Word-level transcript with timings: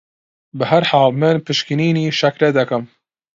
بە 0.57 0.65
هەرحاڵ 0.71 1.09
من 1.21 1.35
پشکنینی 1.45 2.15
شەکرە 2.19 2.49
دەکەم 2.57 2.83